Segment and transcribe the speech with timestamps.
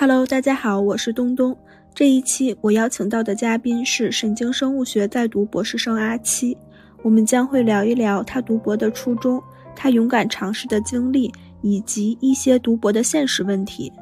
[0.00, 1.58] Hello，大家好，我是东东。
[1.92, 6.56] 这一期我邀请到的嘉宾是神经生物学在读博士生阿七，
[7.02, 9.42] 我们将会聊一聊他读博的初衷，
[9.74, 11.32] 他勇敢尝试的经历，
[11.62, 13.92] 以及一些读博的现实问题。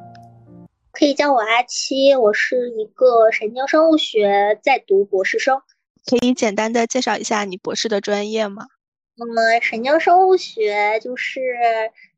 [0.92, 5.58] 可以叫我阿七，我是一个神经生物学在读博士生。
[6.04, 8.66] 可以简单的介绍一下你博士的专业吗？
[9.18, 11.40] 那么神经生物学就是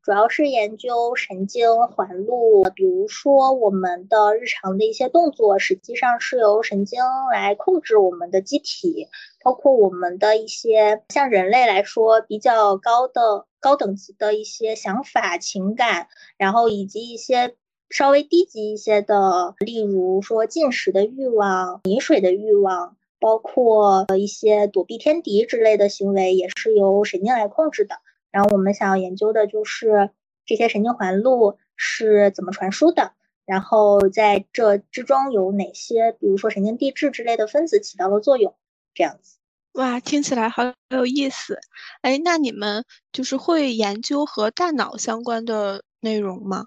[0.09, 9.09] 主要是研究神经环路，比如说我们的日常的一些动作，实际上是由神经来控制我们的机体，
[9.45, 17.55] 包括我们的一些像人类来说比较高的高等级的一些想法、情感，然后以及一些
[17.91, 22.97] 稍微低级一些的，例如说进食的欲望、饮水的欲望。
[23.21, 27.97] 包括一些躲避天敌之类的行为，也是由神经来控制的。
[28.39, 30.11] 然后我们想要研究的就是
[30.47, 38.55] 这些神经环路是怎么传输的，然后在这之中有哪些，比如说神经递质之类的分子起到了作用，
[38.95, 39.39] 这样子。
[39.73, 41.59] 哇，听起来好有意思。
[42.03, 46.65] 哎，那你们就是会研究和大脑相关的内容吗？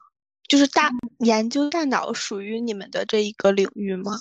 [0.49, 4.17] 就是大研究大脑属于你们的这一个领域吗？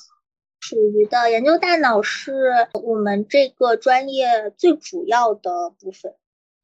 [0.60, 6.14] 属于的研究大脑是我们这个专业最主要的部分。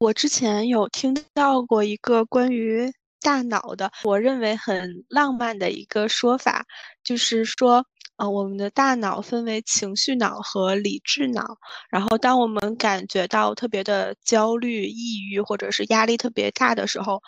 [0.01, 6.63] 我之前有听到过一个关于大脑的，我认为很浪漫的一个说法，
[7.03, 7.83] 就是说，
[8.17, 11.43] 呃，我们的大脑分为情绪脑和理智脑。
[11.89, 17.19] 然后，当我们感觉到特别的焦虑、抑郁或者是压力特别大的时候，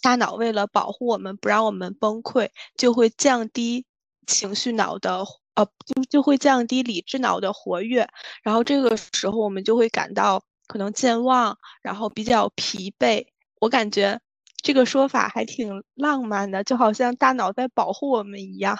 [0.00, 3.84] 大脑为了保护我们，不让我们崩溃，就会降低
[4.26, 5.22] 情绪脑的。
[5.56, 8.08] 呃，就就会降低理智脑的活跃，
[8.42, 10.42] 然后这个时候我们就会感到
[10.74, 13.28] 可能健忘，然后比较疲惫。
[13.60, 14.20] 我感觉
[14.56, 18.76] 这个说法还挺浪漫的，就好像大脑在保护我们一样。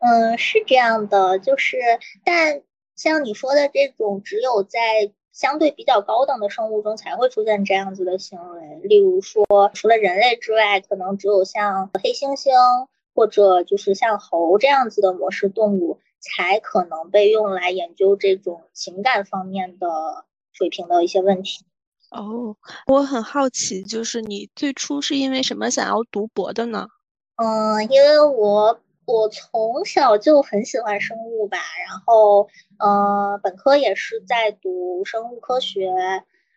[0.00, 1.76] 嗯，是这样的，就是，
[2.24, 2.62] 但
[2.96, 8.80] 像你说的这种，只有在相对比较高等的生物中才会出现这样子的行为。
[8.82, 12.88] 例如说，除了人类之外，可能只有像黑猩猩。
[13.16, 20.24] 或者就是像猴这样子的模式动物，才可能被用来研究这种情感方面的
[20.54, 21.64] 水平的一些问题。
[22.10, 22.56] 哦，
[22.86, 26.88] 我很好奇，就是你最初是因为什么想要读博的呢？
[27.36, 32.48] 嗯，因为我我从小就很喜欢生物吧，然后
[32.78, 35.90] 呃，本科也是在读生物科学。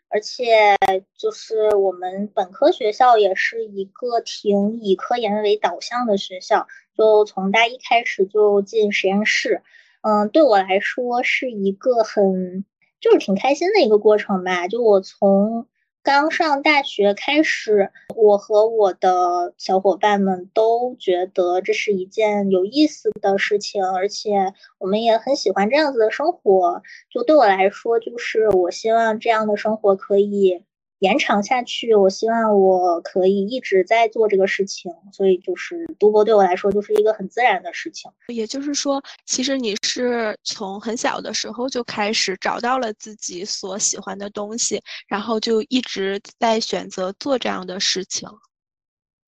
[0.09, 0.77] 而且
[1.17, 6.65] 就是我们本科学校也是一个挺以科研为导向的学校，
[6.97, 9.63] 就从大一开始就进实验室，
[9.99, 12.63] 嗯，对我来说是一个很
[12.99, 14.67] 就是挺开心的一个过程吧。
[14.67, 15.67] 就我从
[16.03, 26.81] 刚上大学开始，我和我的小伙伴们都觉得这是一件有意思的事情，而且我们也很喜欢这样子的生活。
[27.09, 30.63] 就对我来说，就是我希望这样的生活可以。
[30.99, 38.11] 延长下去，我希望我可以一直在做这个事情，所以就是读博对我来说就是一个很自然的事情。
[38.29, 48.27] 也就是说，其实你是从很小的时候就开始找到了自己所喜欢的东西，然后就一直在选择做这样的事情。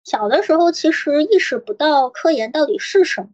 [0.05, 3.29] 小的时候其实意识不到科研到底是什么，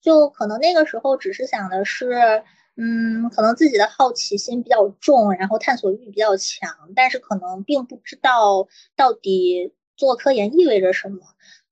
[0.00, 2.44] 就可能那个时候只是想的是。
[2.76, 8.66] 嗯，可能自己的好奇心比较重，然后探索欲比较强，但是可能并不知道
[8.96, 11.18] 到底做科研意味着什么。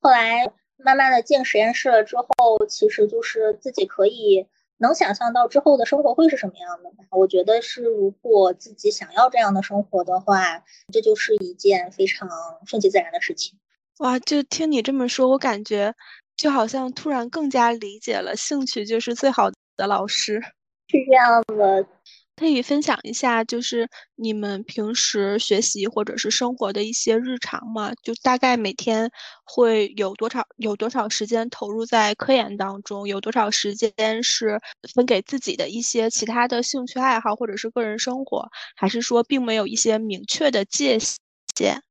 [0.00, 4.46] 后来慢慢的进实验室了之后，其实就是自己可以
[4.76, 6.90] 能想象到之后的生活会是什么样的。
[7.10, 10.62] 我觉得是，如果自己想要这样的生活的话，
[10.92, 12.28] 这就是一件非常
[12.66, 13.58] 顺其自然的事情。
[14.00, 15.94] 哇，就听你这么说，我感觉
[16.36, 20.42] 就好像突然更加理解了，兴趣就是最好的老师。
[20.90, 21.86] 是这样的，
[22.34, 27.92] 可以分享一下，就是你们平时学习或者是生活的一些日常吗？
[28.02, 29.08] 就大概每天
[29.44, 33.92] 会有多少有多少时间投入在科研当中，有多少时间
[34.22, 34.60] 是
[34.94, 41.82] 分给自己的一些其他的兴趣爱好或者是个人生活，还是说并没有一些明确的界限？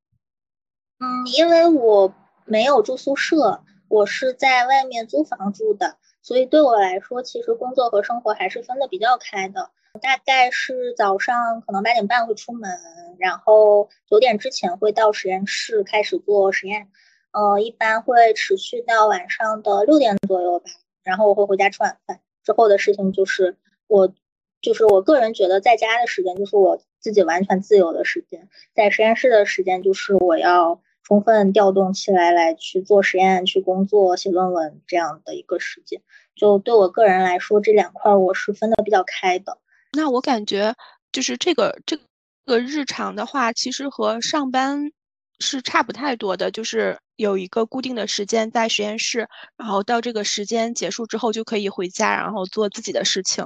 [0.98, 2.12] 嗯，因为我
[2.44, 5.96] 没有住宿舍，我是在外面租房住的。
[6.22, 9.70] 所以对我来说，其实工作和生活还是分得比较开的。
[10.00, 12.70] 大概是早上可能八点半会出门，
[13.18, 16.88] 然后九点之前会到实验室开始做实验，
[17.32, 20.66] 呃，一般会持续到晚上的六点左右吧。
[21.02, 23.56] 然后我会回家吃晚饭，之后的事情就是
[23.88, 24.12] 我，
[24.60, 30.80] 就是我个人觉得在家的时间就是我自己完全自由的时间，在实验室的时间就是我要。
[31.10, 36.00] 充分调动起来来去做实验、去工作、写论文这样的一个时间。
[36.36, 39.58] 就对我个人来说，这两块我是分的比较开的。
[39.90, 40.72] 那我感觉
[41.10, 41.98] 就是这个这
[42.46, 44.92] 个日常的话，其实和上班
[45.40, 53.44] 是差不太多的，就是有一个固定的时间在实验室，然后到这个时间结束之后就可以回家，然后做自己的事情。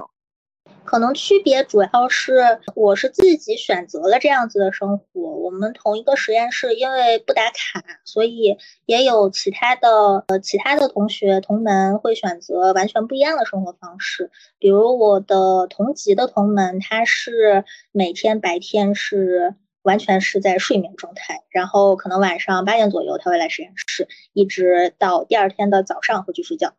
[0.83, 5.21] 可能区别主要是我是自己选择了这样子的生活。
[5.21, 14.31] 我们同一个实验室，因为不打卡，所以也有其他的呃其他的同学同门会选择完全不一样的生活方式。
[14.59, 26.73] 比如我的同级的同门，他是每天白天是完全是在睡眠状态，然后可能晚上八点左右他会来实验室，一直到第二天的早上回去睡觉。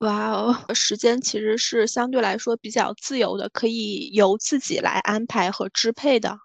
[0.00, 6.36] 哇哦，时间其实是相对来说比较自由的，可以由自己来安排和支配的。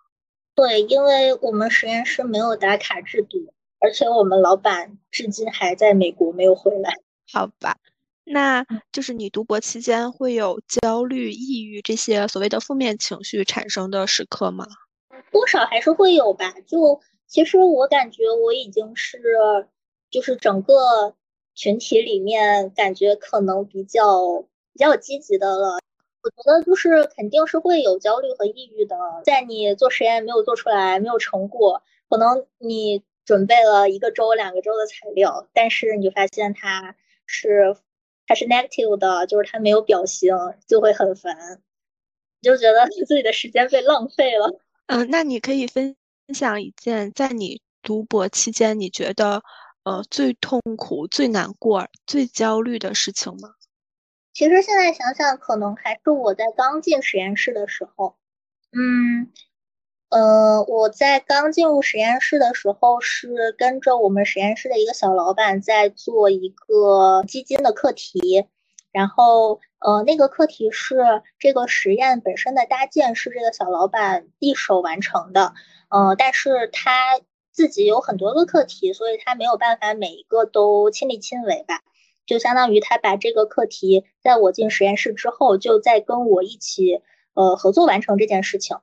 [0.56, 6.94] 对，因为我们实验室没有打卡制度，而且我们老板至今还在美国没有回来。
[7.33, 7.75] 好吧，
[8.24, 14.65] 那就是你读博期间会有焦虑、抑郁这些所谓的负面情绪产生的时刻吗？
[15.30, 16.53] 多少还是会有吧。
[16.65, 19.19] 就其实我感觉我已经是，
[20.09, 21.15] 就是整个。
[21.62, 24.42] 群体里面感觉可能比较
[24.74, 25.78] 比较积极的了，
[26.24, 28.98] 我觉得就是肯定是会有焦虑和抑郁的。
[29.25, 36.96] 在你做实验没有做出来、没有成果，可能你准备了一个周、两个周的材料，但是你发现它
[37.28, 37.78] 是
[38.25, 40.36] 它是 negative 的，就是它没有表型，
[40.66, 41.62] 就会很烦，
[42.42, 44.60] 你就觉得自己的时间被浪费了。
[44.88, 45.96] 嗯，那你可以分
[46.34, 49.44] 享一件在你读博期间你觉得。
[49.83, 53.56] 呃，最痛苦、最难过、最焦虑的事情吗？
[54.31, 58.16] 其实现在想想，可能还是我在刚进实验室的时候。
[58.72, 59.31] 嗯，
[60.10, 68.45] 呃，我在刚进入实验室的时候，是跟着我们实验室的一个小老板在做一个基金的课题。
[68.92, 75.56] 然后，呃，那个课题是这个实验本身的搭建是这个小老板一手完成的。
[75.89, 77.19] 呃，但是他。
[77.62, 81.84] 自己有很多个课题，所以他没有办法每一个都亲力亲为吧，
[82.25, 87.04] 就相当于他把这个课题在我进实验室之后，就在跟我一起
[87.36, 88.78] 呃合作完成这件事情。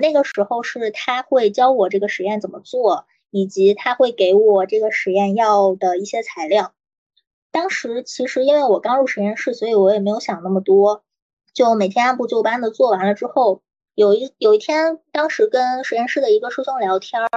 [0.00, 6.72] 那个时候是他会教我这个实验怎么做，以及他会给我这个实验要的一些材料。
[7.50, 11.04] 当时其实因为我刚入实验室，所以我也没有想那么多，
[11.52, 13.60] 就每天按部就班的做完了之后。
[13.94, 17.28] 有一有一天，当时跟实验室的一个师兄聊天儿，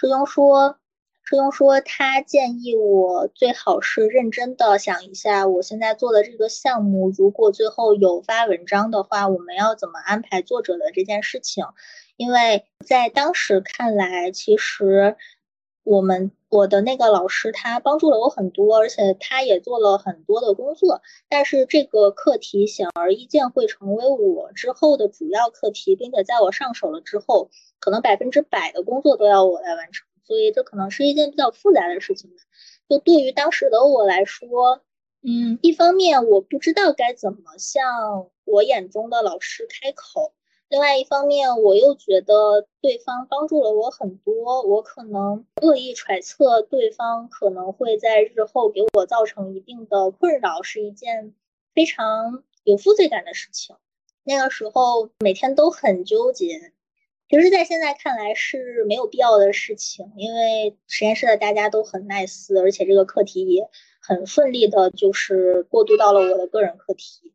[0.00, 0.78] 师兄说，
[1.24, 11.64] 师兄说他建议我最好是认真的想一下，我现在做的这个项目，如果最后有发文章的话，我们要怎么安排作者的这件事情？
[12.16, 15.16] 因为在当时看来，其实。
[15.84, 21.02] 我们我的那个老师他帮助了我很多，而且他也做了很多的工作。
[21.28, 27.50] 但是这个课题显而易见会成为我之后的主要课题，并且在我上手了之后，
[27.80, 30.06] 可能百分之百的工作都要我来完成。
[30.24, 32.30] 所以这可能是一件比较复杂的事情。
[32.88, 34.80] 就对于当时的我来说，
[35.22, 40.32] 嗯，一方面我不知道该怎么向我眼中的老师开口。
[40.68, 51.34] 另外一方面，我又觉得对方帮助了我很多，我可能恶意揣测对方可能会在日后给我造成一定的困扰，是一件
[51.74, 53.76] 非常有负罪感的事情。
[54.24, 56.72] 那个时候每天都很纠结，
[57.30, 67.32] 其实，在现在看来是没有必要的事情，因为实验室的大家都很 nice，而且这个课题也很顺利的，就是过渡到了我的个人课题。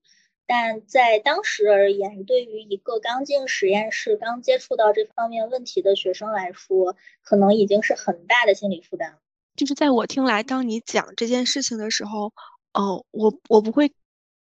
[0.55, 9.17] 但在当时而言，对于一个刚进实验室、刚接触到这方面问题的学生来说，可能已经是很大的心理负担。
[9.55, 12.31] 就是在我听来，当你讲这件事情的时候，
[12.71, 13.91] 哦，我我不会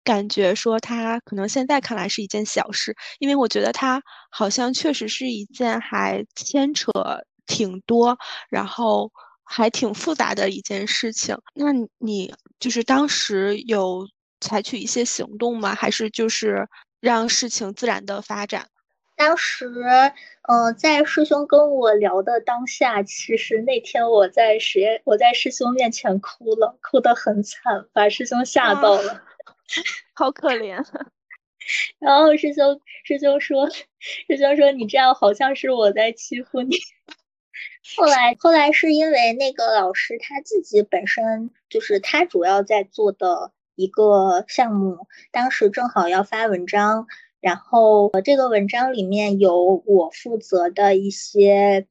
[0.04, 6.92] 感觉说它可能现在看来是一件小事，因为我觉得它好像确实是一件还牵扯
[7.48, 8.16] 挺多，
[8.48, 9.10] 然后
[9.42, 11.36] 还挺复杂的一件事情。
[11.52, 14.06] 那你就是当时有。
[14.40, 15.74] 采取一些行动吗？
[15.74, 16.68] 还是就是
[17.00, 18.68] 让事情自然的发展？
[19.16, 19.66] 当时，
[20.42, 29.22] 嗯，在师兄跟我聊的当下，其实那天我在实验，我在师兄面前哭了，哭得很惨，把师兄吓到了，
[30.14, 30.84] 好可怜。
[31.98, 36.76] 然后师兄师兄说，师兄说你这样好像是我在欺负你。
[37.96, 43.52] 后来后来是因为那个老师他自己本身就是他主要在做的。
[43.76, 47.06] 一个项目，当时正好要发文章，
[47.40, 51.86] 然后这个文章里面有我负责的一些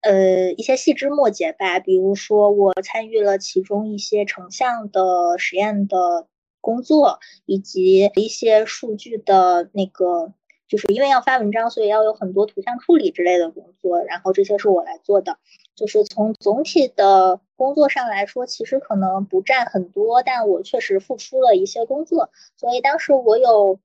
[0.00, 6.28] 呃一些细枝末节吧，比如说我参与了其中一些成像的实验的
[6.60, 10.32] 工作，以及一些数据的那个，
[10.68, 15.38] 就是因为要发文章，所以要有很多图像处理之类的工作，然后这些是我来做的。
[15.74, 23.78] 就是从总体的工作上来说，其实可能不占很多，但我确实付出了一些工作，所以当时我有。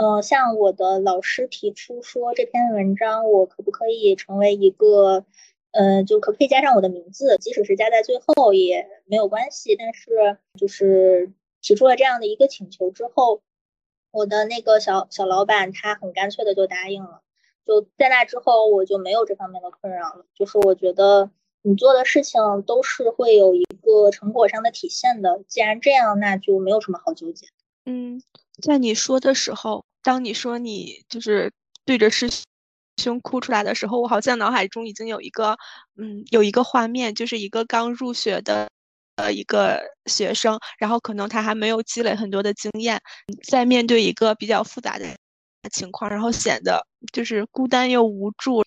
[0.00, 5.24] 呃，向我的老师提出说，这篇文章我可不可以成为一个，
[5.72, 9.74] 呃，就可不可以加上我的名字，即使是加在最后也没有关系。
[9.74, 13.42] 但是就是提出了这样的一个请求之后，
[14.10, 17.22] 我的那个小小老板他很干脆的就答应了。
[17.64, 20.26] 就在那之后，我就没有这方面的困扰了。
[20.34, 21.30] 就是我觉得
[21.62, 27.46] 你做的事情都是会有一个成果上的体现的，既然这样，那就没有什么好纠结。
[27.84, 28.22] 嗯，
[28.62, 29.84] 在你说的时候。
[30.00, 31.52] 当你说你就是
[31.84, 32.30] 对着师
[32.96, 35.58] 兄哭出来的时候，我好像脑海中已经有一个，
[35.96, 38.70] 嗯，有一个画面，就是一个刚入学的
[39.18, 42.98] 呃一个学生，然后可能他还没有积累很多的经验，
[43.46, 45.04] 在面对一个比较复杂的
[45.70, 46.80] 情况，然后显得
[47.12, 48.64] 就是孤单又无助，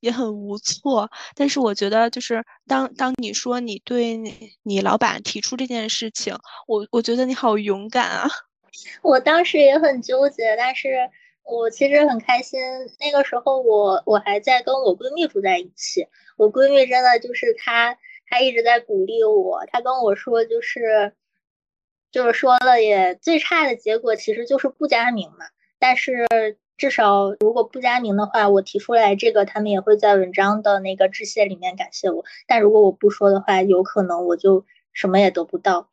[0.00, 1.10] 也很无措。
[1.34, 4.20] 但是我觉得，就是当当你说你对
[4.62, 6.36] 你老板提出这件事情，
[6.68, 8.28] 我我觉得你好勇敢啊。
[9.02, 11.10] 我当时也很纠结，但是
[11.42, 12.60] 我其实很开心。
[13.00, 19.64] 那个时候我我还在跟我闺蜜住在一起，我闺蜜真的就是她，她一直在鼓励我。
[19.72, 21.12] 他跟我说，就是
[22.10, 25.46] 就是说了也最差的结果其实就是不加名嘛。
[25.78, 26.26] 但是
[26.76, 32.24] 至少如果不加名的话，我提出来这个，他们也会在文章的那个致谢里面感谢我。
[32.46, 35.88] 但如果我不说的话，有可能我就什么也得不到。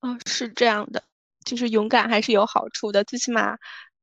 [0.00, 1.02] 嗯，是这样的。
[1.44, 3.58] 就是勇敢还是有好处的，最起码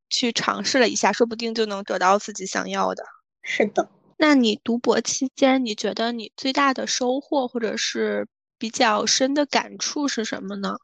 [0.10, 3.04] 去尝试了一下，说不定就能得到自己想要的。
[3.42, 3.90] 是的，
[4.22, 10.76] 那你读博期间，你觉得你最大的收获或者是比较深的感触是什么呢？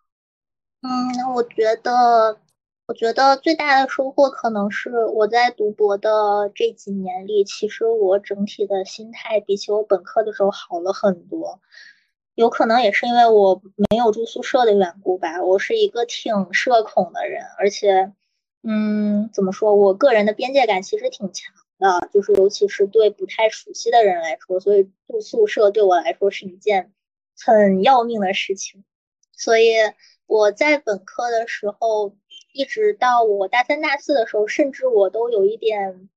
[0.81, 2.39] 嗯，我觉得，
[2.87, 11.59] 我觉得最大的收获可能是我在读博的这几年里，其实我整体的心态比起我本科的时候好了很多。
[12.35, 18.13] 有可能也是因为我没有住宿舍的缘故吧，我是一个挺社恐的人，而且，
[18.63, 26.93] 嗯，怎么说，我个人的边界感其实挺强的，就是尤其是对不太熟悉的人来说，所以住宿舍对我来说是一件
[27.39, 28.83] 很要命的事情。
[29.31, 29.73] 所以
[30.25, 32.15] 我在本科的时候，
[32.53, 36.09] 一直到我大三大四的时候，甚至我都有一点。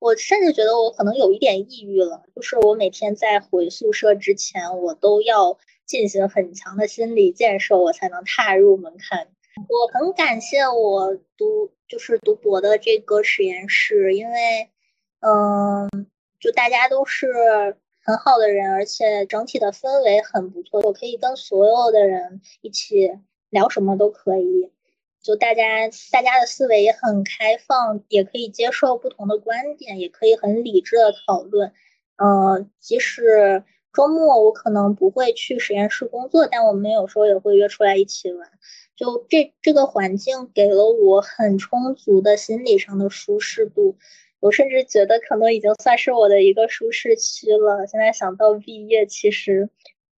[0.00, 5.56] 我甚至觉得我可能有一点抑郁了，就是我每天在回宿舍之前，我都要
[5.86, 9.28] 进行很强的心理建设，我才能踏入门槛。
[9.66, 14.68] 我很感谢我读就是读博的这个实验室，因为，
[15.26, 16.06] 嗯，
[16.38, 17.26] 就大家都是
[18.02, 23.10] 很好的人，而且整体的氛围很不错，我可以跟所有的人一起
[23.48, 24.70] 聊什么都可以。
[25.22, 25.62] 就大家，
[26.12, 31.72] 大家的思维也很开放，也可以接受不同的观点，也可以很理智的讨论。
[32.16, 33.64] 嗯，即使
[33.94, 38.50] 周末我可能不会去实验室工作，但我们有时候也会约出来一起玩。
[38.96, 43.96] 就这这个环境给了我很充足的心理上的舒适度，
[44.44, 47.86] 我甚至觉得可能已经算是我的一个舒适区了。
[47.86, 49.70] 现在想到毕业，其实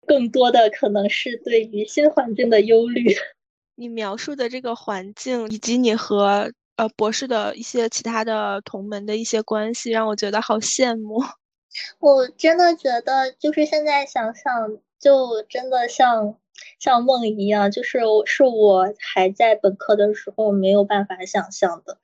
[0.04, 3.14] 更多的可能是对于新环境的忧虑。
[3.76, 11.22] 你描述的这个环境，以及你和呃博士的一些其他的同门的一些关系，让我觉得好羡慕。
[12.00, 16.36] 我真的觉得，就是现在想想，就真的像
[16.80, 21.96] 像梦一样，就是是我还在本科的时候没有办法想象的。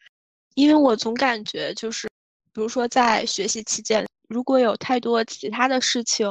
[0.55, 2.07] 因为我总感觉，就是
[2.53, 6.27] 比如说在学习期间，如果有太多其他的事情。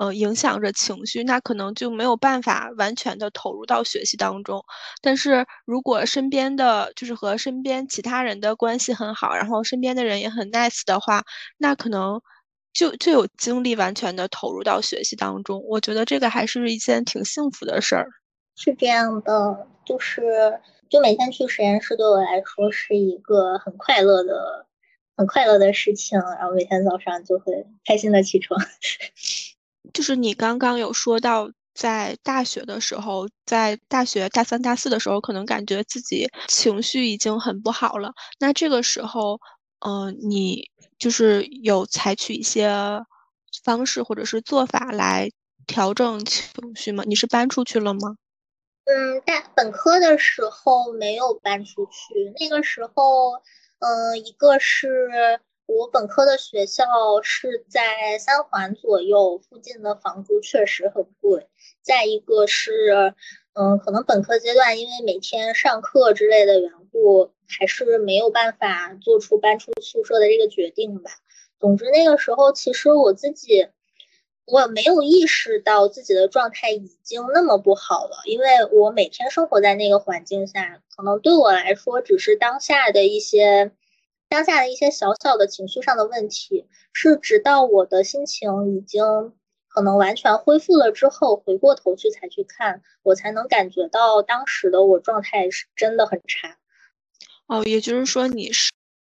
[0.00, 4.64] 呃，影响着情绪，那可能就没有办法完全的投入到学习当中。
[5.02, 11.22] 但是如果身边的就是和身边其他人的关系很好，然后身边的人也很 nice 的话，
[11.58, 12.18] 那可能
[12.72, 15.62] 就就有精力完全的投入到学习当中。
[15.68, 18.08] 我觉得这个还是一件挺幸福的事儿。
[18.56, 24.64] 是这样的，就是就每天去实验室对我来说是一个很快乐的、
[25.20, 26.18] 很快乐的事情。
[26.18, 28.58] 然后每天早上就会开心的起床。
[29.92, 38.12] 就是你刚刚有说到，在大学的时候，在大学大三、大四的时候，可能感觉自己情绪已经很不好了。
[38.38, 39.38] 那这个时候，
[39.80, 42.70] 嗯，你就是有采取一些
[43.62, 45.30] 方式或者是做法来
[45.66, 47.04] 调整情绪吗？
[47.06, 48.16] 你是搬出去了吗？
[48.84, 52.32] 嗯，大本科的时候没有搬出去。
[52.40, 53.40] 那个时候，
[53.80, 55.40] 嗯，一个是。
[55.72, 56.84] 我本科的学校
[57.22, 61.46] 是在三环左右，附近的房租确实很贵。
[61.80, 63.14] 再一个是，
[63.52, 71.12] 嗯，可能本科阶段因为每天上课之类的缘故，还是没有办法做出搬出宿舍的这个决定吧。
[71.60, 73.68] 总之那个时候，其实我自己
[74.50, 83.72] 我没有意识到自己的状态已经那么不好了，因为我每天生活在那个环境下，可能对我来说只是当下的一些
[84.28, 89.32] 当下的一些小小的情绪上的问题，是直到我的心情已经。
[89.72, 96.58] 可能完全恢复了之后，回过头去才去看，我才能感觉到当时的我状态是真的很差。
[97.46, 98.72] 哦，也就是说你是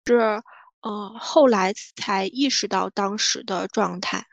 [0.07, 0.41] 是
[0.81, 4.25] 呃后来才意识到当时的状态。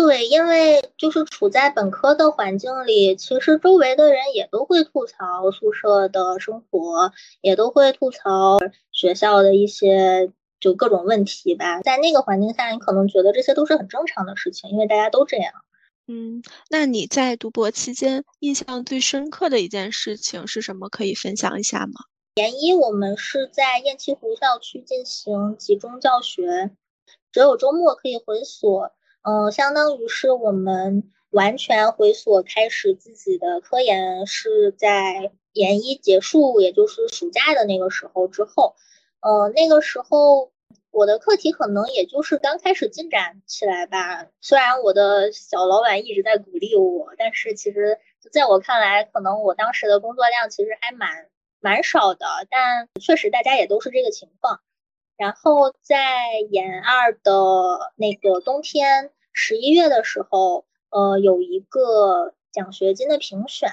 [0.00, 8.58] 对，因为就是处在本科的环境里，其实周围的人也都会吐槽宿舍的生活，也都会吐槽
[8.92, 10.32] 学校的一些。
[10.60, 15.54] 就各种问题吧，在那个环境下，你可能觉得这些都是很正常的事情，因为大家都这样。
[16.06, 20.90] 嗯，那你在读博期间印象最深刻的一件事情是什么？
[20.90, 21.92] 可以分享一下吗？
[22.34, 26.70] 研一我们是在雁栖湖校区进行集中教学，
[27.32, 28.92] 只有周末可以回所。
[29.22, 38.76] 嗯，相当于是我们完全回所开始自己的科研，是在研一结束，也就是暑假的那个时候之后。
[39.20, 40.50] 呃，那个时候
[40.90, 44.28] 我的课题可能也就是刚开始进展起来吧。
[44.40, 47.98] 虽然我的小老板一直在鼓励我，但是其实
[48.32, 51.26] 在我看来，可能我当时的工作量其实还蛮
[51.60, 52.26] 蛮少的。
[52.48, 54.60] 但确实大家也都是这个情况。
[55.20, 63.68] 然后在研二的那个冬天，十一月的时候，呃，有一个奖学金的评选。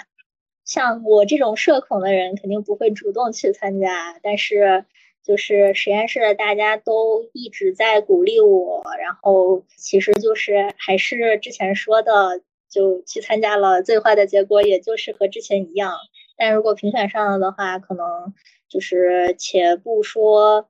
[0.65, 4.85] 像我这种社恐的人，肯定不会主动去参加，但是。
[5.23, 12.39] 就是实验室的大家都一直在鼓励我，然后其实就是还是之前说的，
[12.69, 13.83] 就去参加了。
[13.83, 15.97] 最坏的结果也就是和之前一样，
[16.37, 18.33] 但如果评选上了的话，可能
[18.69, 20.69] 就是且不说，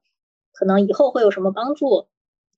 [0.57, 2.07] 可能以后会有什么帮助，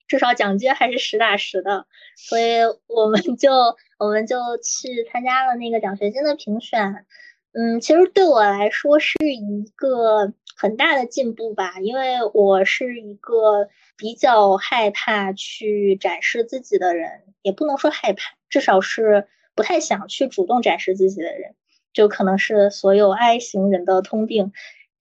[0.07, 1.85] 至少奖金还是实打实的。
[2.15, 3.51] 所以我们就
[3.97, 7.05] 我们就去参加了那个奖学金的评选。
[7.51, 10.33] 嗯，其实对我来说是一个。
[10.61, 21.55] 很大的进步吧，因为我是一个比较害怕去展示自己的人，也不能说害怕，至少是不太想去主动展示自己的人，
[21.93, 24.51] 就可能是所有 I 型人的通病。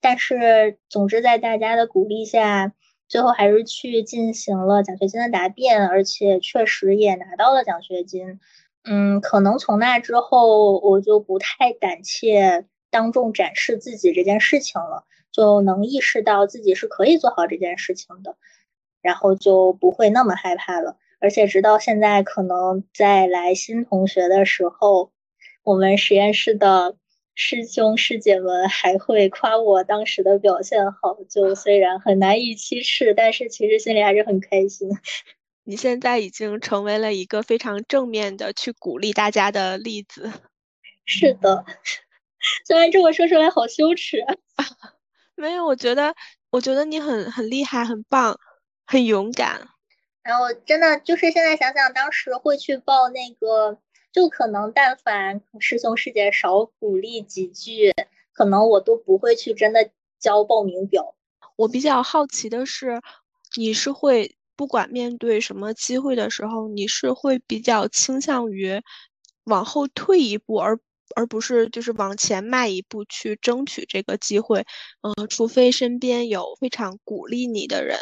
[0.00, 2.72] 但是，总之在大家的鼓励下，
[3.08, 8.38] 最后还是去进行了奖学金的答辩，而且确实也拿到了奖学金。
[8.84, 15.04] 嗯，可能从那之后，我就不太胆怯当众展示自己这件事情了。
[15.30, 18.36] 就能意识到自己是可以做好这件事情的，
[19.02, 20.96] 然后就不会那么害怕了。
[21.20, 25.12] 而且直到现在，可能在来新同学的时候，
[25.62, 26.96] 我们实验室的
[27.40, 31.16] 师兄师姐们还会夸我当时的表现好。
[31.30, 34.88] 就虽然很难以启齿，但是其实心里还是很开心。
[35.62, 40.32] 你现在已经成为了一个非常正面的去鼓励大家的例子。
[41.04, 41.64] 是的，
[42.66, 44.18] 虽然这么说出来好羞耻。
[45.36, 46.12] 没有，我觉得，
[46.50, 48.36] 我觉得你很很厉害，很棒，
[48.84, 49.68] 很勇敢。
[50.24, 53.78] 然后真的就是现在想想，当时会去报那个，
[54.12, 57.92] 就可能但凡师兄师姐少鼓励几句，
[58.32, 61.14] 可能我都不会去真的交报名表。
[61.56, 63.00] 我比较好奇的是，
[63.56, 68.82] 你是会不管面对什么机会的时候，你是会比较倾向于
[69.44, 70.78] 往后退一步，而。
[71.16, 74.66] 而不是就是往前迈一步去争取这个机会，
[75.00, 77.96] 嗯，除非身边有非常鼓励你的人。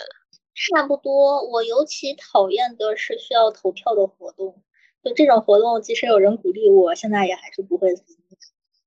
[0.53, 4.61] 差不多，我尤其讨厌的是需要投票的活动。
[5.07, 7.95] 就这种活动，即使有人鼓励我，现在也还是不会。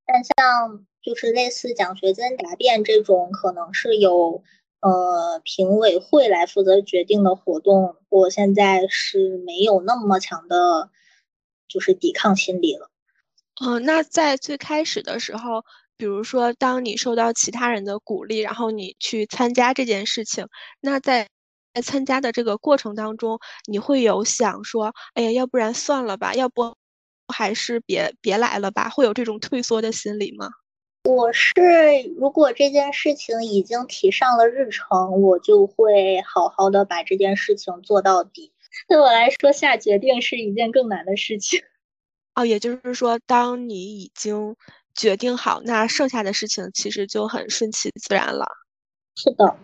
[0.04, 4.42] 但像就是类似奖学金答辩这种，可能是有
[4.80, 10.90] 呃评委会来负责决定的活动，我现在是没有那么强的，
[11.68, 12.90] 就是抵抗心理了。
[13.64, 15.64] 嗯，那在最开始的时候，
[15.96, 20.46] 比如说当你受到其他人的鼓励，然后你去参加这件事情，
[20.82, 21.28] 那在
[21.74, 26.74] 在参加的这个过程当中，你会有想说，哎呀，要不然算了吧，要不
[27.32, 30.48] 还是别别来了吧，会有这种退缩的心理吗？
[31.04, 31.52] 我是
[32.18, 38.52] 如果这件事情已经提上了日程，我就会好好的把这件事情做到底。
[38.86, 41.62] 对我来说，下决定是一件更难的事情。
[42.34, 44.54] 哦，也就是说，当你已经
[44.94, 48.46] 决定好，那剩下的事情其实就很顺其自然了。
[49.16, 49.56] 是的，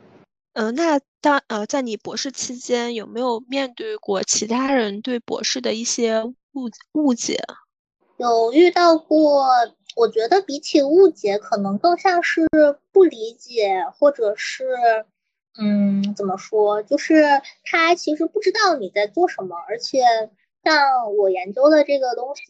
[0.57, 7.39] 嗯，那当呃，在你博士期间，有没有面对过其他人对博士的一些误误解？
[8.17, 9.47] 有遇到过，
[9.97, 12.47] 我觉得比起误解，可能更像是
[12.91, 15.05] 不理解，或者是，
[15.59, 16.83] 嗯，怎么说？
[16.83, 17.23] 就是
[17.63, 20.01] 他其实不知道你在做什么，而且
[20.65, 22.43] 像我研究的这个东西。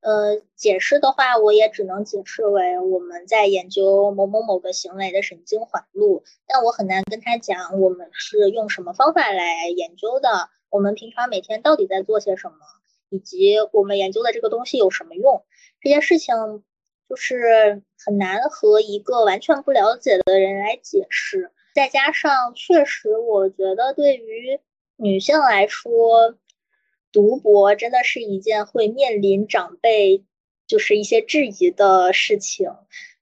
[0.00, 12.56] 呃，解释的话，我也只能解释为我们在研究某某某个行为的神经环路，但我很难跟他讲我们是用什么方法来研究的，我们平常每天到底在做些什么，
[13.10, 15.44] 以及我们研究的这个东西有什么用，
[15.80, 16.62] 这件事情
[17.08, 21.50] 就是很难和一个完全不了解的人来解释。
[21.74, 24.60] 再加上，确实，我觉得对于
[24.94, 26.36] 女性来说。
[27.10, 30.24] 读博真的是一件会面临长辈
[30.66, 32.70] 就是一些质疑的事情，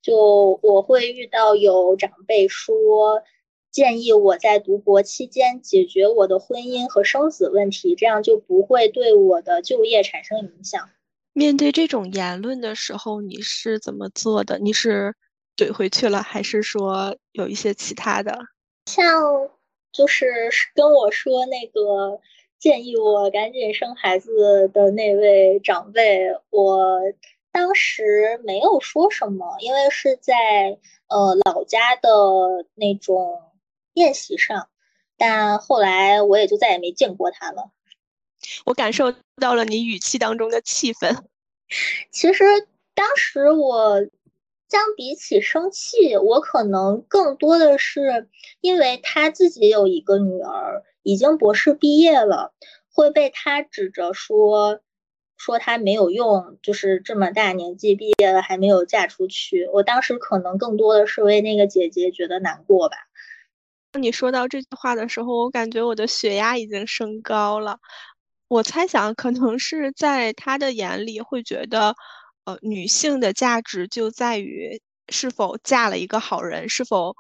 [0.03, 3.23] 就我会遇到有长辈说
[3.71, 10.91] 建议我在读博期间解决我的婚姻和生子问题，这样就不会对我的就业产生影响。
[11.33, 14.59] 面对这种言论的时候，你是怎么做的？
[14.59, 15.15] 你是
[15.57, 18.37] 怼回去了，还是说有一些其他的？
[18.87, 19.23] 像
[19.93, 22.21] 就是跟我说那个。
[22.59, 27.01] 建议我赶紧生孩子的那位长辈，我
[27.53, 32.11] 当时没有说什么，因为是在呃老家的
[32.75, 33.43] 那种
[33.95, 34.69] 宴席上，
[35.17, 37.71] 但后来我也就再也没见过他了。
[38.65, 41.25] 我感受到了你语气当中的气氛。
[42.11, 42.45] 其实
[42.95, 44.01] 当时我
[44.69, 48.29] 相比起生气，我可能更多的是
[48.61, 50.83] 因为他自己有一个女儿。
[51.07, 52.53] 已经博士毕业了，
[52.93, 54.81] 会被他指着说，
[55.37, 59.69] 说他没有用，就是这么大年纪毕业了还没有嫁出去。
[59.73, 62.97] 我当时可能更多的是为那个姐姐觉得难过吧。
[64.01, 67.79] 你说到这句话的时候，我感觉我的血压已经升高了。
[68.49, 71.95] 我猜想，可能是在他的眼里会觉得，
[72.47, 77.15] 呃，女性的价值就在于是否嫁了一个好人，是否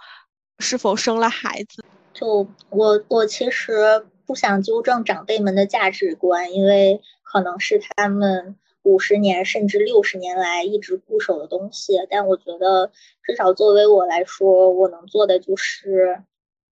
[0.59, 1.85] 是否生了孩子。
[2.18, 11.98] 就我，我其实不想纠正长辈们的价值观，因为可能是他们五十年甚至六十年来一直固守的东西。
[12.09, 12.90] 但我觉得，
[13.22, 16.22] 至少作为我来说，我能做的就是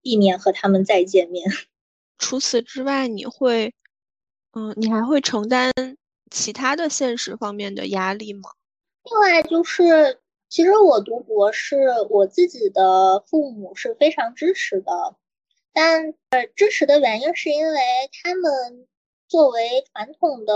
[0.01, 1.51] 避免和他们再见面。
[2.17, 3.73] 除此之外，你会，
[4.53, 5.73] 嗯，你还会承担
[6.31, 8.49] 其他的现实方面的压力吗？
[9.03, 15.17] 另外就是，其实我读博士，我自己的父母是非常支持的。
[15.73, 17.79] 但呃，支持的原因是因为
[18.23, 18.87] 他们
[19.27, 20.53] 作为传统的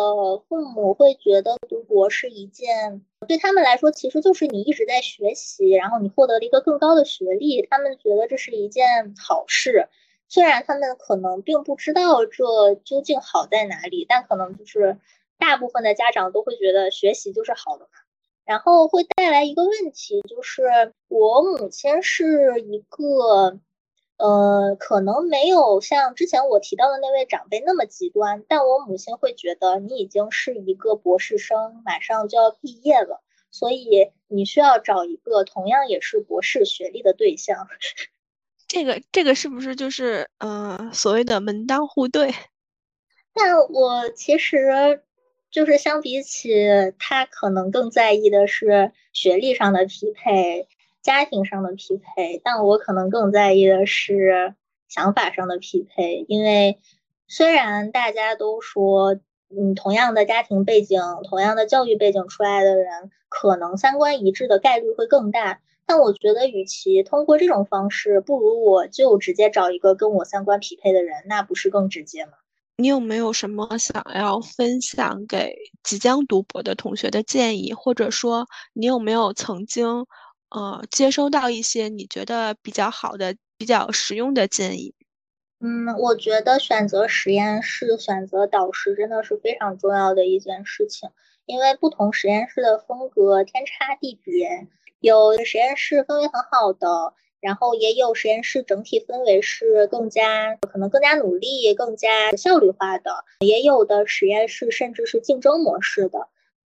[0.48, 9.90] 父母会觉得读博是一件对他们来说其实就是你一直在学习，然后你获得了一个更高的学历，他们觉得这是一件好事。
[10.30, 15.00] 虽然他们可能并不知道这究竟好在哪里，但可能就是
[15.40, 17.90] 大部分的家长都会觉得学习就是好的嘛。
[18.46, 23.60] 然后会带来一个问题，就是我母亲是一个。
[24.18, 37.68] 呃，可能没有像之前我提到的那位长辈那么极端，但我母亲会觉得你已经是一个博士生，马上就要毕业了，所以你需要找一个同样也是博士学历的对象。
[38.68, 42.34] 这个这个是不是就是呃所谓的门当户对？
[43.34, 45.04] 但我其实
[45.52, 46.52] 就是相比起
[46.98, 50.68] 他，可能更在意的是学历上的匹配。
[51.08, 54.54] 家庭上的匹配，但我可能更在意的是
[54.90, 56.26] 想法上的匹配。
[56.28, 56.82] 因为
[57.30, 59.18] 虽然大家都说，
[59.50, 65.62] 嗯，同样的家庭背景、同样的教育背景出来的人，可能三观一致的概率会更大。
[65.86, 72.34] 但我觉得，与其通过这种方式，不如我就直接找一个跟我三观匹配的人，那不是更直接吗？
[72.76, 80.06] 你有没有什么想要分享给即将读博的同学的建议，或者说，你有没有曾经？
[80.50, 84.94] 呃，接收到一些你觉得比较好的、比较实用的建议。
[85.60, 91.10] 嗯，我觉得选择实验室、选择导师真的是非常重要的一件事情，
[91.46, 94.68] 因为不同实验室的风格天差地别，
[95.00, 106.30] 有实验室氛围很好的，然后也有实验室整体氛围是更加可能更加努力、更加效率化的，也有的实验室甚至是竞争模式的。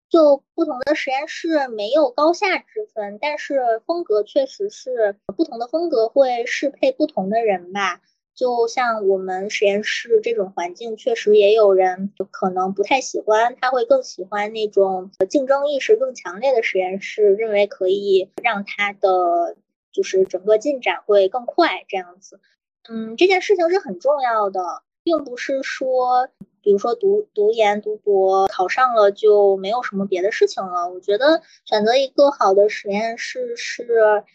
[0.10, 8.02] 就不同的实验室没有高下之分，但是风格确实是不同的风格会适配不同的人吧。
[8.34, 19.58] 就像我们实验室这种环境，确实也有人可能不太喜欢，他会更喜欢那种竞争意识更强烈的实验室，认为可以让他的
[19.92, 22.40] 就是整个进展会更快这样子。
[22.88, 24.62] 嗯，这件事情是很重要的，
[25.04, 26.30] 并不是说，
[26.68, 30.92] 比如说读读研、读博考上了就没有什么别的事情了。
[30.92, 33.88] 我觉得选择一个好的实验室是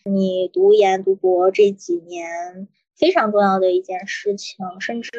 [0.05, 5.11] 你读研、读博这几年非常重要的一件事情，甚至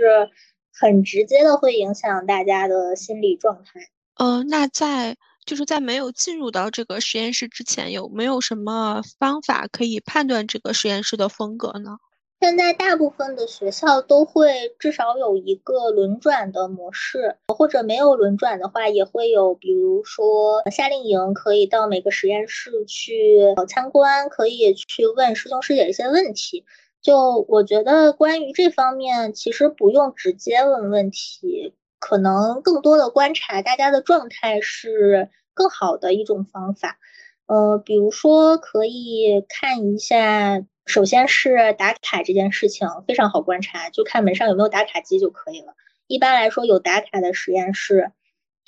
[0.73, 3.81] 很直接的会影响大家的心理状态。
[4.17, 11.99] 呃，那在就是在没有进入到这个实验室之前，有没有什么方法可以判断这个实验室的风格呢？
[12.43, 26.65] 现在大部分的学校都会至少有一个轮转的模式，或者没有轮转的话，也会有，比如说夏令营，可以到每个实验室去参观，可以去问师兄师姐一些问题。
[27.01, 36.99] 就我觉得，关于这方面，其实不用直接问问题，可能更多的观察大家的状态是更好的一种方法。
[37.45, 40.65] 呃，比如说可以看一下。
[40.85, 45.75] 首先是打卡这件事情非常好观察，就看门上有没有打卡机就可以了。
[46.07, 48.11] 一般来说，有打卡的实验室，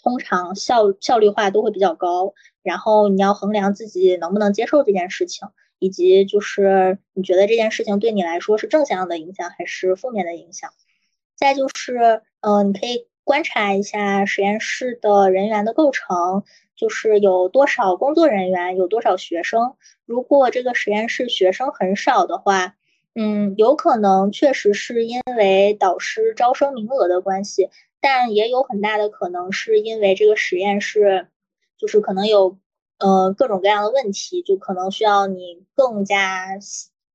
[0.02, 2.34] 通常效效率化都会比较高。
[2.64, 10.72] 然后你要衡量自己能不能接受这件事情，以及就是你觉得这件事情对你来说是正向的影响还是负面的影响。
[11.36, 16.44] 再就是，呃，你可以观察一下实验室的人员的构成。
[16.76, 19.76] 就是有多少工作人员，有多少学生。
[20.06, 22.76] 如果这个实验室学生很少的话，
[23.14, 27.70] 嗯，有可能确实是因为导师招生名额的关系，
[28.02, 31.28] 但也有很大的可能是因为这个实验室
[31.78, 32.58] 就是可能有
[33.00, 36.60] 呃各种各样的问题，就可能需要你更加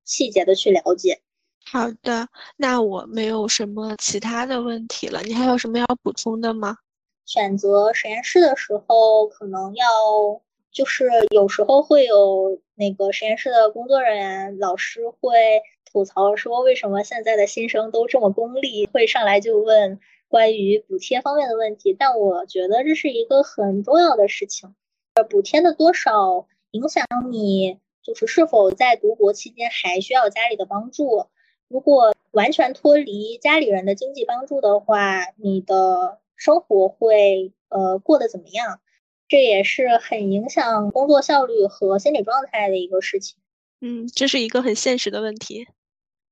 [0.05, 1.21] 细节的去了解。
[1.71, 6.79] 好的，那我没有什么其他的问题了，你还有什么要补充的吗？
[7.27, 9.87] 选择实验室的时候，可能要
[10.73, 21.95] 就是有时候会有那个实验室的工作人员、老师会吐槽说，为什么现在的新生都这么功利，会上来就问关于补贴方面的问题。
[21.97, 24.75] 但我觉得这是一个很重要的事情，
[25.29, 31.27] 补贴的多少影响你就是是否在读博期间还需要家里的帮助。
[31.69, 36.19] 如果完全脱离家里人的经济帮助的话，你的。
[36.41, 38.81] 生活会呃过得怎么样？
[39.29, 43.37] 这也是很影响工作效率和心理状态的一个事情。
[43.83, 45.69] 嗯，这是一个很现实的问题。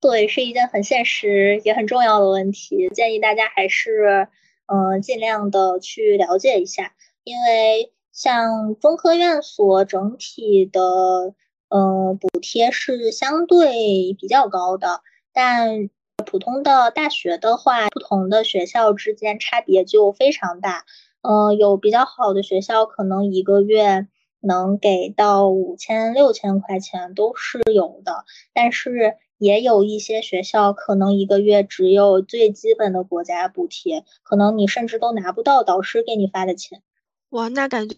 [0.01, 2.89] 对，是一件很现实也很重要的问题。
[2.89, 4.29] 建议大家还是
[4.65, 11.35] 嗯尽量的去了解一下，因为像中科院所整体的
[11.69, 15.03] 嗯补贴是相对比较高的，
[15.35, 15.91] 但。
[16.27, 20.85] 普通的大学的话，不同的学校之间差别就非常大。
[21.23, 24.07] 嗯，有比较好的学校，可能一个月
[24.41, 28.25] 能给到五千、六千块钱都是有的。
[28.53, 36.83] 但是也有一些学校，可能一个月只有最基本的国家补贴，可能你甚至都拿不到导师给你发的钱。
[37.31, 37.97] 哇，那感觉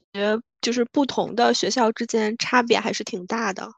[0.60, 3.68] 就是不同的学校之间差别还是挺大的。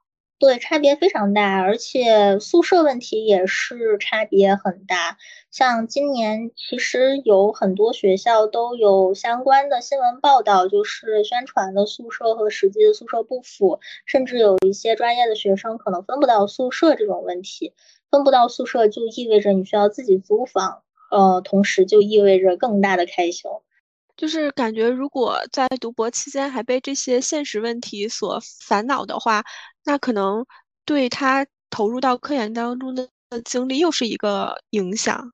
[0.42, 5.16] 对，差别非常大，而且宿舍问题也是差别很大。
[5.52, 17.72] 像今年其实有很多学校都有相关的新闻报道，就是宣传的宿舍和实际的宿舍不符，甚至有一些专业的学生可能分不到宿舍这种问题。
[18.11, 23.62] 分不到宿舍就意味着你需要自己租房，呃，同时就意味着更大的开销。
[24.16, 29.42] 就是感觉，如果在读博期间还被这些现实问题所烦恼的话，
[29.85, 30.44] 那可能
[30.85, 33.09] 对他投入到科研当中的
[33.44, 35.33] 精力又是一个影响。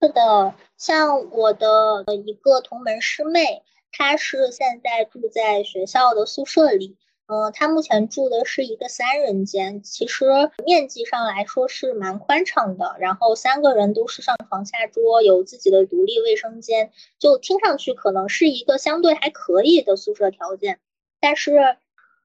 [0.00, 6.96] 是的，像我的一个同门师妹，她是现在住在学校的宿舍里。
[7.28, 10.24] 嗯，他目前住的是一个三人间，其实
[10.64, 12.96] 面积上来说是蛮宽敞的。
[13.00, 20.80] 然后三个人都是上床下桌，有自己的独立卫生间，就听上去可能是一个相对还可以的宿舍条件。
[21.20, 21.76] 但是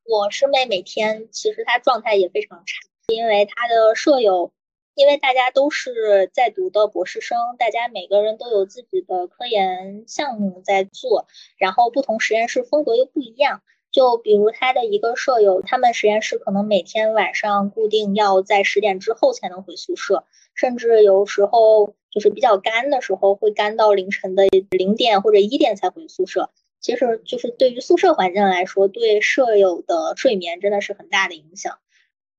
[0.05, 4.53] 我师妹每天其实她状态也非常差，因为她的舍友，
[4.95, 13.61] 因为大家都是在读的博士生，大家每个人都有自己的科研项目在做，然后不同实验室风格又不一样。
[13.93, 20.25] 就比如他的一个舍友，他们实验室可能每天晚上固定要在十点之后才能回宿舍，
[20.55, 26.49] 甚至有时候就是比较干的时候，会干到凌晨的零点或者一点才回宿舍。
[26.81, 31.77] 其实就是对于宿舍环境来说，对舍友的睡眠真的是很大的影响。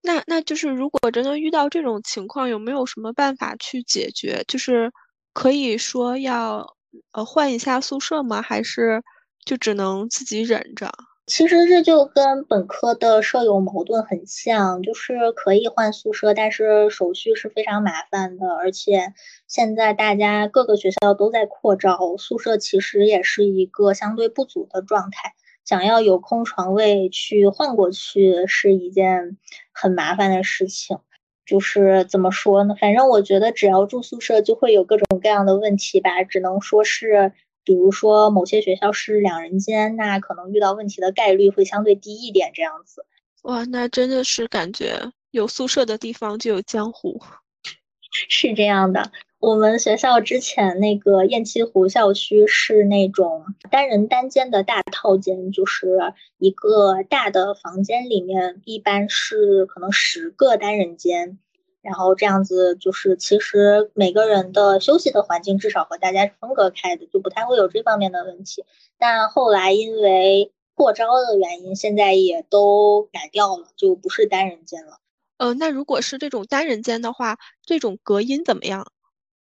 [0.03, 4.45] 那那就是如果真的遇到这种情况，有没有什么办法去解决？
[4.49, 4.93] 就是
[5.33, 6.77] 可以说要
[7.13, 8.43] 呃换一下宿舍吗？
[8.43, 9.03] 还是
[9.47, 10.93] 就只能自己忍着？
[11.27, 19.15] 其实这就跟本科的舍友矛盾很像，就是可以换宿舍，但是手续是非常麻烦的，而且
[19.49, 25.33] 现在大家各个学校都在扩招，宿舍其实也是一个相对不足的状态，
[25.65, 29.39] 想要有空床位去换过去是一件
[29.73, 30.99] 很麻烦的事情。
[31.47, 32.75] 就是怎么说呢？
[32.79, 37.33] 反正我觉得只要住宿舍就会有各种各样的问题吧，只能说是。
[37.65, 43.07] 比如说，某些学校是两人间，那可能遇到问题的概率会相对低一点，这样子。
[43.43, 47.21] 哇，那真的是感觉有宿舍的地方就有江湖。
[48.29, 61.39] 是这样的，我们学校之前那个雁栖湖校区是那种单人单间的大套间，就是一个大的房间里面一般是可能十个单人间。
[61.85, 68.65] 然后这样子就是，其实每个人的休息的环境至少和大家是分隔开的，就不太会有这方面的问题。
[68.99, 74.99] 但后来因为扩招的原因，现在也都改掉了，就不是单人间了。
[75.37, 78.91] 呃，那如果是这种单人间的话，这种隔音怎么样？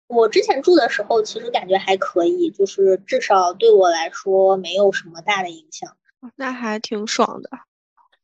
[0.09, 5.97] 我之前住的时候，其实感觉还可以，就是至少对我来说没有什么大的影响。
[6.35, 7.51] 那还挺爽的。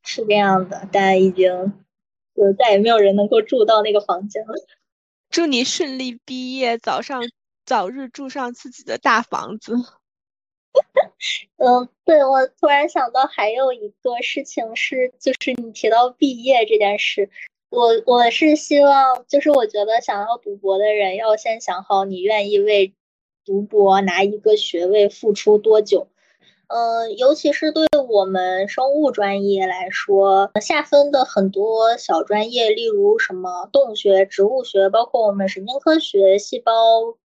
[0.03, 1.73] 是这样的，但已经。
[2.39, 4.53] 就再也没有人能够住到那个房间了。
[5.29, 7.21] 祝你顺利毕业，早上
[7.65, 9.73] 早日住上自己的大房子。
[11.57, 17.29] 嗯，对，我突然想到还有一个事情是，就是你提到毕业这件事，
[17.69, 22.93] 我我是希望，就是我觉得想要读博的人要先想好，你愿意为
[23.43, 26.07] 读博拿一个学位付出多久。
[26.69, 36.71] 嗯，尤其是对我们生物专业来说，下分的很多小专业，例如什么动物学、植物学，包括我们神经科学、细胞、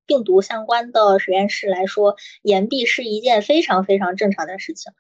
[0.07, 4.95] 病毒相关的实验室来说，延毕是一件非常非常正常的事情。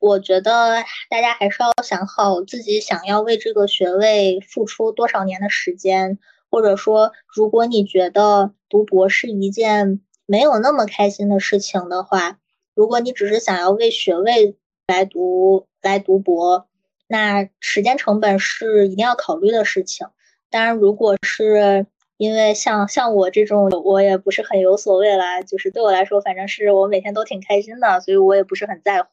[0.00, 0.76] 我觉得
[1.10, 6.18] 大家还是要想好自己想要为这个学位付出多少年的时间，
[6.50, 12.38] 或者说，如果你觉得读博是一件没有那么开心的事情的话。
[12.76, 14.54] 如果你只是想要为学位
[14.86, 16.68] 来读来读博，
[17.08, 20.06] 那时间成本是一定要考虑的事情。
[20.50, 21.86] 当然，如果是
[22.18, 29.08] 因为像像我这种，我也不是很有所谓啦，就是对我来说，反正是我每天都挺开心的，所以我也不是很在乎。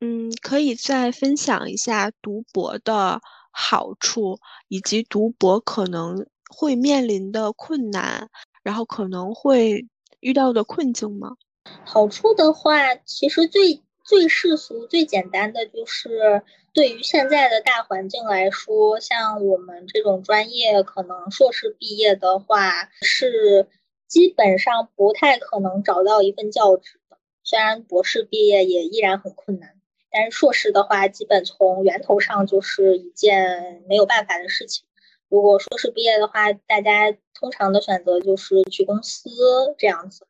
[0.00, 8.28] 嗯，可以再分享一下读博的好处，以及读博可能会面临的困难，
[8.62, 9.86] 然后可能会
[10.20, 11.36] 遇到的困境吗？
[11.84, 23.68] 好处的话，其实最最世俗、最简单的就是，对于现在的大环境来说，像我们这种专业，可能硕士毕业的话，是
[24.06, 27.18] 基本上不太可能找到一份教职的。
[27.44, 29.74] 虽然博士毕业也依然很困难，
[30.10, 34.86] 但是硕士的话，基本从源头上就是一件没有办法的事情。
[35.28, 39.28] 如果硕士毕业的话，大家通常的选择就是去公司
[39.76, 40.26] 这样子，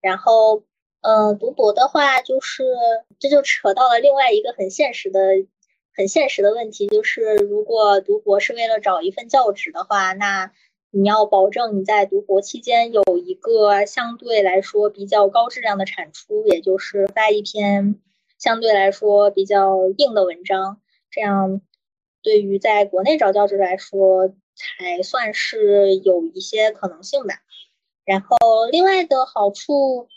[0.00, 0.62] 然后。
[1.04, 2.64] 嗯，读博的话，就是
[3.18, 5.20] 这就扯到了另外一个很现实的、
[5.94, 10.50] 很现实的问题，就是如果读博是为了找一份教职的话，那
[10.90, 18.00] 你要保证你在读博期间有一个相对来说比较高质量的产出，也就是发一篇
[18.38, 21.60] 相对来说比较硬的文章，这样
[22.22, 27.34] 对于在国内找教职来说才算是有一些可能性吧。
[28.06, 28.38] 然后
[28.72, 30.08] 另外的好处。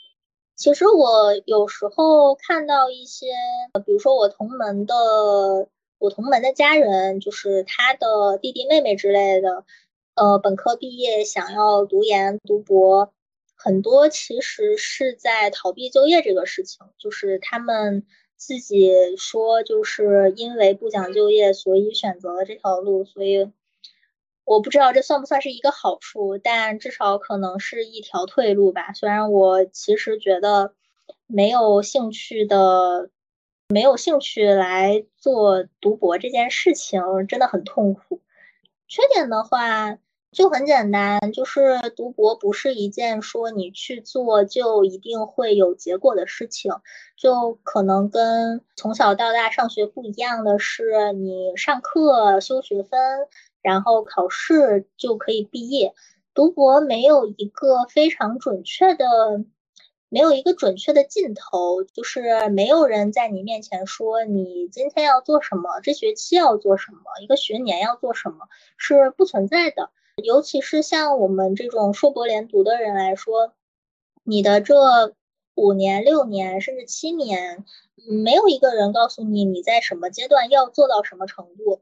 [0.58, 3.28] 其实我有时候看到一些，
[3.86, 4.96] 比如说我同门的，
[6.00, 9.66] 我同门的家人，就是他的弟弟妹妹之类的，
[10.16, 13.14] 呃，本科毕业想要读研读博，
[13.56, 23.52] 很多其实是在逃避就业这个事情，就是他们自己说，就是因为不想就业，所以选择了这条路，所以。
[24.48, 28.94] 我不知道这算不算是一个好处，但至少可能是一条退路吧。
[28.94, 30.74] 虽然我其实觉得
[31.28, 33.10] 没有兴趣的，
[33.68, 38.22] 没有兴趣来做读博这件事情真的很痛苦。
[38.88, 39.98] 缺点的话
[40.32, 46.72] 就很简单，就是读博不是一件说你去做就一定会有结果的事情，
[47.18, 53.28] 就可能跟从小到大上学不一样的是，你上课修学分。
[53.68, 55.94] 然后考试就可以毕业，
[56.34, 59.06] 读博没有一个非常准确的，
[60.08, 68.48] 没有一个准确的尽头，就是没有人在你面前说你今天要做什么，这学期要做什么，一个学年要做什么，
[68.78, 69.90] 是不存在的。
[70.24, 73.52] 尤其是像我们这种硕博连读的人来说，
[74.24, 75.14] 你的这
[75.56, 77.66] 五年、六年甚至七年，
[78.24, 81.82] 没有一个人告诉你你在什么阶段要做到什么程度，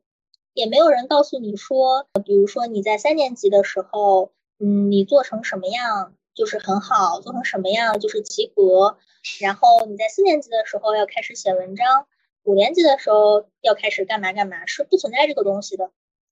[0.56, 8.98] 也没有人告诉你说，比如说你在三年级的时候，嗯，你做成什么样就是很好，做成什么样就是及格，
[9.40, 12.08] 然后你在四年级的时候要开始写文章，
[12.44, 15.92] 五年级的时候要开始干嘛干嘛，是不存在这个东西的。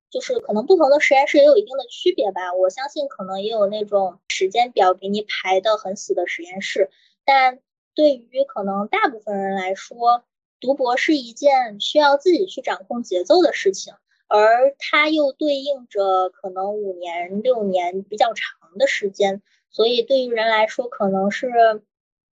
[0.09, 6.91] 就是可能不同的实验室也有一定的区别吧，我相信可能也有那种时间表给你排的很死的实验室，
[7.25, 7.59] 但
[7.95, 10.23] 对于可能大部分人来说，
[10.59, 13.95] 读博是一件需要自己去掌控节奏的事情，
[14.27, 21.47] 而它又对应着可能五年六年比较长的时间，所以对于人来说可能是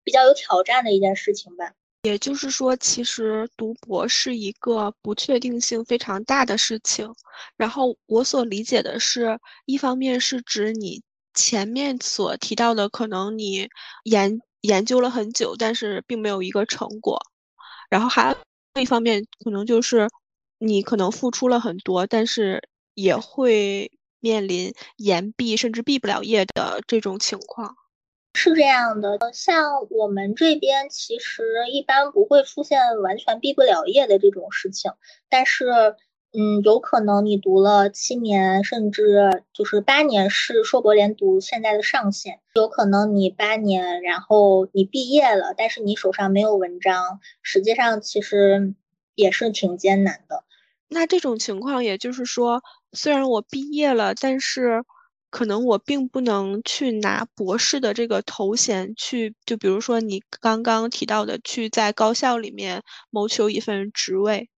[0.05, 1.73] 比较有挑战的一件事情吧。
[2.03, 7.13] 也就是说，其实读博是一个不确定性非常大的事情。
[7.57, 9.37] 然后我所理解的是，
[9.67, 11.03] 一方面是指你
[11.35, 13.69] 前面所提到的，可能你
[14.05, 17.19] 研研究了很久，但是并没有一个成果；
[17.91, 18.35] 然后还
[18.75, 20.09] 另一方面，可能就是
[20.59, 23.91] 你可能付出了很多，但是也会
[24.21, 27.77] 面临延毕甚至毕不了业的这种情况。
[28.35, 31.43] 是这样的，像我们这边其实
[31.73, 34.93] 一般不会出现完全毕不了业的这种事情，
[35.29, 35.97] 但是，
[36.33, 48.75] 嗯，有可能你读了七年，甚至就是八年是硕博连读现在的上限，有可能你八年，然后你毕业了，但是你手上没有文章，实际上其实
[49.15, 50.45] 也是挺艰难的。
[50.89, 52.63] 那这种情况，也就是说，
[52.93, 54.85] 虽然我毕业了，但是。
[55.31, 64.49] 可能我并不能去拿博士的这个头衔去，就比如说你刚刚提到的，去在高校里面谋求一份职位。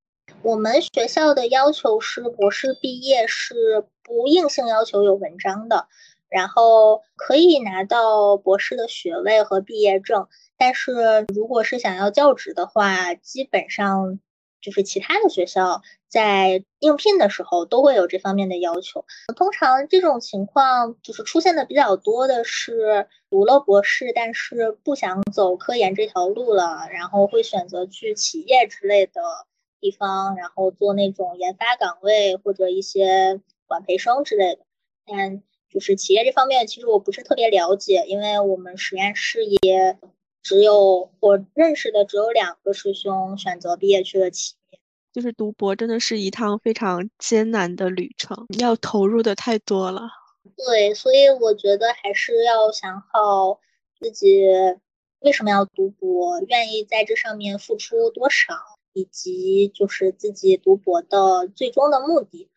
[0.42, 5.88] 我们学校的要求是，博士毕业是不硬性要求有文章的，
[6.28, 14.20] 然后可以拿到博士的学位和毕业证，但是如果是想要教职的话，基本上。
[14.60, 19.04] 就是其他的学校在应聘的时候都会有这方面的要求。
[19.36, 29.22] 通常这种情况就是出现的比较多的是读了博士，但是不想走科研这条路了，然后会选择去企业之类的
[29.80, 34.66] 地方，然后做那种研发岗位或者一些管培生之类的。
[35.06, 39.96] 但就是企业这方面，其实我不是特别了解，因为我们实验室也。
[40.42, 44.80] 只有我认识的只有两个师兄选择毕业去了企业，
[45.12, 50.08] 就是读博真的是一趟非常艰难的旅程，要投入的太多了。
[50.56, 53.60] 对，所以我觉得还是要想好
[53.98, 54.42] 自己
[55.20, 58.54] 为什么要读博，愿意在这上面付出多少，
[58.94, 62.48] 以及就是自己读博的最终的目的，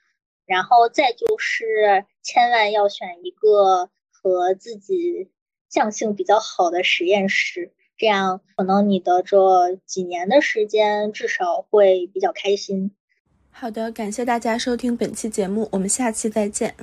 [0.46, 5.30] 然后再就是千万要选一个和自己。
[5.74, 12.92] 匠性比较好的实验室，这样可能你的这几年的时间至少会比较开心。
[13.50, 16.76] 好的，感谢大家收听本期节目，我们下期再见。